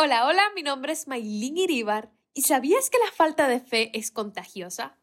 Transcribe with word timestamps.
Hola, 0.00 0.26
hola, 0.26 0.44
mi 0.54 0.62
nombre 0.62 0.92
es 0.92 1.08
Maylin 1.08 1.58
Iribar. 1.58 2.12
¿Y 2.32 2.42
sabías 2.42 2.88
que 2.88 2.98
la 3.04 3.10
falta 3.10 3.48
de 3.48 3.58
fe 3.58 3.90
es 3.98 4.12
contagiosa? 4.12 4.96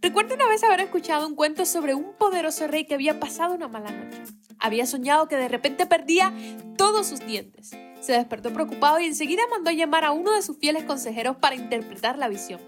Recuerdo 0.00 0.36
una 0.36 0.48
vez 0.48 0.64
haber 0.64 0.80
escuchado 0.80 1.26
un 1.26 1.34
cuento 1.34 1.66
sobre 1.66 1.92
un 1.92 2.14
poderoso 2.14 2.66
rey 2.66 2.86
que 2.86 2.94
había 2.94 3.20
pasado 3.20 3.54
una 3.54 3.68
mala 3.68 3.90
noche. 3.90 4.22
Había 4.58 4.86
soñado 4.86 5.28
que 5.28 5.36
de 5.36 5.48
repente 5.48 5.84
perdía 5.84 6.32
todos 6.78 7.06
sus 7.06 7.20
dientes. 7.20 7.72
Se 8.00 8.12
despertó 8.12 8.54
preocupado 8.54 9.00
y 9.00 9.04
enseguida 9.04 9.42
mandó 9.50 9.70
llamar 9.70 10.06
a 10.06 10.12
uno 10.12 10.32
de 10.32 10.40
sus 10.40 10.56
fieles 10.56 10.84
consejeros 10.84 11.36
para 11.36 11.56
interpretar 11.56 12.16
la 12.16 12.28
visión. 12.28 12.58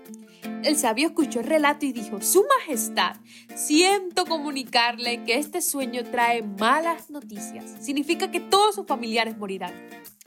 El 0.43 0.77
sabio 0.77 1.09
escuchó 1.09 1.41
el 1.41 1.47
relato 1.47 1.87
y 1.87 1.93
dijo, 1.93 2.21
Su 2.21 2.45
Majestad, 2.59 3.17
siento 3.55 4.25
comunicarle 4.27 5.25
que 5.25 5.39
este 5.39 5.61
sueño 5.61 6.05
trae 6.05 6.43
malas 6.43 7.11
noticias. 7.11 7.65
Significa 7.81 8.31
que 8.31 8.41
todos 8.41 8.77
sus 8.77 8.87
familiares 8.87 9.37
morirán. 9.37 9.73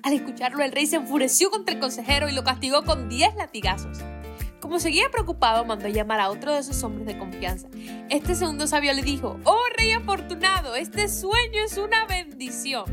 Al 0.04 0.14
escucharlo, 0.14 0.64
el 0.64 0.72
rey 0.72 0.86
se 0.86 0.98
enfureció 0.98 1.50
contra 1.50 1.74
el 1.74 1.80
consejero 1.80 2.30
y 2.30 2.34
lo 2.34 2.44
castigó 2.44 2.84
con 2.84 3.10
10 3.10 3.36
latigazos. 3.36 3.98
Como 4.60 4.80
seguía 4.80 5.10
preocupado, 5.12 5.64
mandó 5.64 5.88
llamar 5.88 6.20
a 6.20 6.30
otro 6.30 6.54
de 6.54 6.64
sus 6.64 6.82
hombres 6.84 7.06
de 7.08 7.18
confianza. 7.18 7.68
Este 8.10 8.36
segundo 8.36 8.68
sabio 8.68 8.94
le 8.94 9.04
dijo, 9.04 9.40
Oh 9.44 9.64
rey 9.78 9.92
afortunado, 9.92 10.76
este 10.76 11.08
sueño 11.08 11.62
es 11.64 11.78
una 11.78 12.06
bendición. 12.08 12.86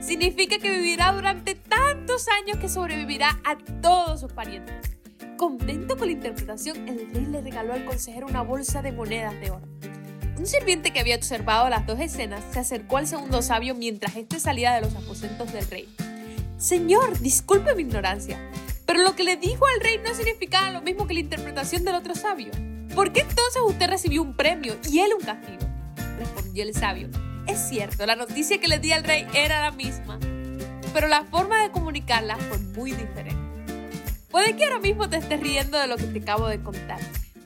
Significa 0.00 0.58
que 0.58 0.70
vivirá 0.70 1.12
durante 1.12 1.54
tantos 1.54 2.28
años 2.28 2.58
que 2.58 2.68
sobrevivirá 2.68 3.40
a 3.44 3.56
todos 3.80 4.20
sus 4.20 4.32
parientes. 4.32 4.94
Contento 5.36 5.96
con 5.96 6.06
la 6.06 6.12
interpretación, 6.12 6.88
el 6.88 7.12
rey 7.12 7.26
le 7.26 7.40
regaló 7.40 7.72
al 7.72 7.84
consejero 7.84 8.28
una 8.28 8.42
bolsa 8.42 8.82
de 8.82 8.92
monedas 8.92 9.38
de 9.40 9.50
oro. 9.50 9.66
Un 10.38 10.46
sirviente 10.46 10.92
que 10.92 11.00
había 11.00 11.16
observado 11.16 11.68
las 11.68 11.86
dos 11.86 11.98
escenas 11.98 12.42
se 12.52 12.60
acercó 12.60 12.98
al 12.98 13.08
segundo 13.08 13.42
sabio 13.42 13.74
mientras 13.74 14.14
éste 14.14 14.38
salía 14.38 14.72
de 14.74 14.82
los 14.82 14.94
aposentos 14.94 15.52
del 15.52 15.66
rey. 15.66 15.92
Señor, 16.56 17.18
disculpe 17.18 17.74
mi 17.74 17.82
ignorancia, 17.82 18.38
pero 18.86 19.02
lo 19.02 19.16
que 19.16 19.24
le 19.24 19.36
dijo 19.36 19.66
al 19.66 19.80
rey 19.80 19.98
no 19.98 20.14
significaba 20.14 20.70
lo 20.70 20.82
mismo 20.82 21.08
que 21.08 21.14
la 21.14 21.20
interpretación 21.20 21.84
del 21.84 21.96
otro 21.96 22.14
sabio. 22.14 22.52
¿Por 22.94 23.12
qué 23.12 23.22
entonces 23.22 23.60
usted 23.66 23.88
recibió 23.88 24.22
un 24.22 24.36
premio 24.36 24.76
y 24.88 25.00
él 25.00 25.14
un 25.18 25.24
castigo? 25.24 25.68
Respondió 26.16 26.62
el 26.62 26.74
sabio. 26.74 27.08
Es 27.48 27.58
cierto, 27.58 28.06
la 28.06 28.14
noticia 28.14 28.60
que 28.60 28.68
le 28.68 28.78
di 28.78 28.92
al 28.92 29.02
rey 29.02 29.26
era 29.34 29.60
la 29.60 29.72
misma, 29.72 30.20
pero 30.92 31.08
la 31.08 31.24
forma 31.24 31.60
de 31.60 31.72
comunicarla 31.72 32.36
fue 32.36 32.58
muy 32.58 32.92
diferente. 32.92 33.43
Puede 34.34 34.56
que 34.56 34.64
ahora 34.64 34.80
mismo 34.80 35.08
te 35.08 35.18
estés 35.18 35.38
riendo 35.38 35.78
de 35.78 35.86
lo 35.86 35.96
que 35.96 36.08
te 36.08 36.18
acabo 36.18 36.48
de 36.48 36.60
contar, 36.60 36.98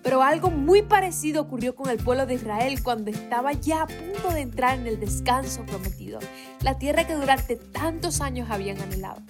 pero 0.03 0.23
algo 0.23 0.51
muy 0.51 0.81
parecido 0.81 1.43
ocurrió 1.43 1.75
con 1.75 1.91
el 1.91 1.99
pueblo 1.99 2.25
de 2.25 2.33
Israel 2.33 2.83
cuando 2.83 3.11
estaba 3.11 3.53
ya 3.53 3.83
a 3.83 3.87
punto 3.87 4.31
de 4.33 4.41
entrar 4.41 4.79
en 4.79 4.87
el 4.87 4.99
descanso 4.99 5.67
prometido, 5.67 6.19
la 6.63 6.79
tierra 6.79 7.07
que 7.07 7.15
durante 7.15 7.57
tantos 7.57 8.23
años 8.23 8.49
habían 8.51 8.81
anhelado. 8.81 9.21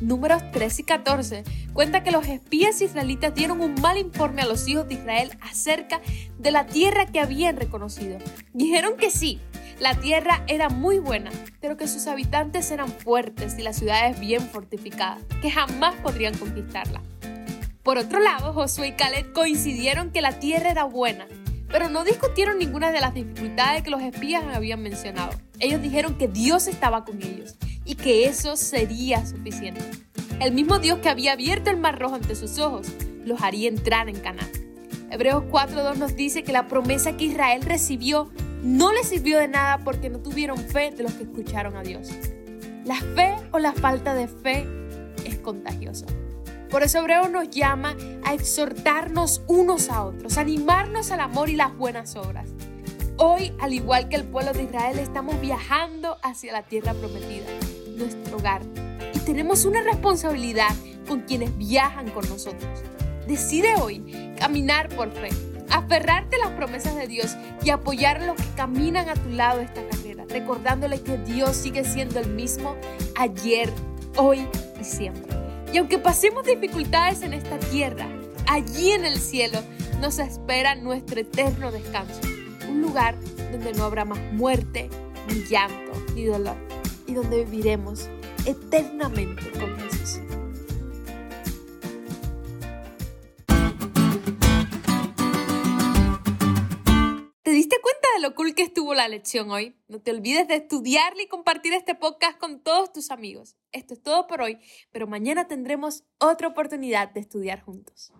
Números 0.00 0.42
13 0.52 0.80
y 0.80 0.84
14 0.86 1.44
cuenta 1.74 2.02
que 2.02 2.12
los 2.12 2.26
espías 2.26 2.80
israelitas 2.80 3.34
dieron 3.34 3.60
un 3.60 3.74
mal 3.82 3.98
informe 3.98 4.40
a 4.40 4.46
los 4.46 4.66
hijos 4.66 4.88
de 4.88 4.94
Israel 4.94 5.36
acerca 5.42 6.00
de 6.38 6.50
la 6.50 6.64
tierra 6.64 7.04
que 7.04 7.20
habían 7.20 7.58
reconocido. 7.58 8.16
Dijeron 8.54 8.96
que 8.96 9.10
sí, 9.10 9.38
la 9.82 9.96
tierra 9.96 10.44
era 10.46 10.68
muy 10.68 11.00
buena, 11.00 11.32
pero 11.60 11.76
que 11.76 11.88
sus 11.88 12.06
habitantes 12.06 12.70
eran 12.70 12.86
fuertes 12.86 13.58
y 13.58 13.62
las 13.62 13.78
ciudades 13.78 14.20
bien 14.20 14.40
fortificadas, 14.42 15.24
que 15.40 15.50
jamás 15.50 15.96
podrían 15.96 16.38
conquistarla. 16.38 17.02
Por 17.82 17.98
otro 17.98 18.20
lado, 18.20 18.52
Josué 18.52 18.88
y 18.88 18.92
Caleb 18.92 19.32
coincidieron 19.32 20.12
que 20.12 20.20
la 20.20 20.38
tierra 20.38 20.70
era 20.70 20.84
buena, 20.84 21.26
pero 21.68 21.88
no 21.88 22.04
discutieron 22.04 22.60
ninguna 22.60 22.92
de 22.92 23.00
las 23.00 23.12
dificultades 23.12 23.82
que 23.82 23.90
los 23.90 24.02
espías 24.02 24.44
habían 24.54 24.82
mencionado. 24.82 25.32
Ellos 25.58 25.82
dijeron 25.82 26.16
que 26.16 26.28
Dios 26.28 26.68
estaba 26.68 27.04
con 27.04 27.20
ellos 27.20 27.56
y 27.84 27.96
que 27.96 28.26
eso 28.26 28.56
sería 28.56 29.26
suficiente. 29.26 29.82
El 30.38 30.52
mismo 30.52 30.78
Dios 30.78 31.00
que 31.00 31.08
había 31.08 31.32
abierto 31.32 31.70
el 31.70 31.76
mar 31.78 31.98
rojo 31.98 32.14
ante 32.14 32.36
sus 32.36 32.60
ojos 32.60 32.86
los 33.24 33.42
haría 33.42 33.68
entrar 33.68 34.08
en 34.08 34.20
Canaán. 34.20 34.48
Hebreos 35.10 35.42
4.2 35.50 35.96
nos 35.96 36.14
dice 36.14 36.44
que 36.44 36.52
la 36.52 36.68
promesa 36.68 37.16
que 37.16 37.24
Israel 37.24 37.62
recibió 37.62 38.30
no 38.62 38.92
les 38.92 39.08
sirvió 39.08 39.38
de 39.38 39.48
nada 39.48 39.78
porque 39.78 40.08
no 40.08 40.20
tuvieron 40.20 40.56
fe 40.56 40.92
de 40.92 41.02
los 41.02 41.12
que 41.14 41.24
escucharon 41.24 41.76
a 41.76 41.82
Dios. 41.82 42.10
La 42.84 42.96
fe 42.96 43.36
o 43.50 43.58
la 43.58 43.72
falta 43.72 44.14
de 44.14 44.28
fe 44.28 44.66
es 45.24 45.38
contagiosa. 45.38 46.06
Por 46.70 46.82
eso 46.82 47.00
Hebreo 47.00 47.28
nos 47.28 47.50
llama 47.50 47.96
a 48.24 48.32
exhortarnos 48.32 49.42
unos 49.46 49.90
a 49.90 50.04
otros, 50.04 50.38
animarnos 50.38 51.10
al 51.10 51.20
amor 51.20 51.50
y 51.50 51.56
las 51.56 51.76
buenas 51.76 52.16
obras. 52.16 52.48
Hoy, 53.18 53.52
al 53.60 53.74
igual 53.74 54.08
que 54.08 54.16
el 54.16 54.24
pueblo 54.24 54.52
de 54.52 54.62
Israel, 54.62 54.98
estamos 54.98 55.38
viajando 55.40 56.16
hacia 56.22 56.52
la 56.52 56.62
tierra 56.62 56.94
prometida, 56.94 57.46
nuestro 57.96 58.38
hogar, 58.38 58.62
y 59.12 59.18
tenemos 59.18 59.64
una 59.64 59.82
responsabilidad 59.82 60.74
con 61.06 61.20
quienes 61.20 61.56
viajan 61.58 62.10
con 62.10 62.26
nosotros. 62.28 62.82
Decide 63.26 63.74
hoy 63.76 64.34
caminar 64.38 64.88
por 64.88 65.10
fe 65.10 65.28
aferrarte 65.72 66.36
a 66.36 66.46
las 66.46 66.50
promesas 66.50 66.94
de 66.94 67.08
Dios 67.08 67.36
y 67.62 67.70
apoyar 67.70 68.18
a 68.18 68.26
los 68.26 68.36
que 68.36 68.48
caminan 68.56 69.08
a 69.08 69.14
tu 69.14 69.30
lado 69.30 69.60
esta 69.60 69.82
carrera, 69.88 70.24
recordándole 70.28 71.00
que 71.02 71.18
Dios 71.18 71.56
sigue 71.56 71.84
siendo 71.84 72.20
el 72.20 72.28
mismo 72.28 72.76
ayer, 73.16 73.72
hoy 74.16 74.46
y 74.80 74.84
siempre. 74.84 75.34
Y 75.72 75.78
aunque 75.78 75.98
pasemos 75.98 76.44
dificultades 76.44 77.22
en 77.22 77.32
esta 77.32 77.58
tierra, 77.58 78.06
allí 78.46 78.90
en 78.90 79.06
el 79.06 79.18
cielo 79.18 79.60
nos 80.00 80.18
espera 80.18 80.74
nuestro 80.74 81.20
eterno 81.20 81.72
descanso, 81.72 82.20
un 82.68 82.82
lugar 82.82 83.16
donde 83.50 83.72
no 83.72 83.84
habrá 83.84 84.04
más 84.04 84.20
muerte, 84.32 84.90
ni 85.28 85.44
llanto, 85.44 85.92
ni 86.14 86.24
dolor, 86.24 86.56
y 87.06 87.14
donde 87.14 87.44
viviremos 87.44 88.08
eternamente 88.44 89.50
con 89.52 89.74
Jesús. 89.78 89.91
Lo 98.22 98.34
cool 98.36 98.54
que 98.54 98.62
estuvo 98.62 98.94
la 98.94 99.08
lección 99.08 99.50
hoy? 99.50 99.76
No 99.88 100.00
te 100.00 100.12
olvides 100.12 100.46
de 100.46 100.54
estudiarla 100.54 101.22
y 101.22 101.26
compartir 101.26 101.72
este 101.72 101.96
podcast 101.96 102.38
con 102.38 102.60
todos 102.60 102.92
tus 102.92 103.10
amigos. 103.10 103.56
Esto 103.72 103.94
es 103.94 104.02
todo 104.02 104.28
por 104.28 104.40
hoy, 104.40 104.58
pero 104.92 105.08
mañana 105.08 105.48
tendremos 105.48 106.04
otra 106.18 106.48
oportunidad 106.48 107.10
de 107.10 107.20
estudiar 107.20 107.60
juntos. 107.60 108.12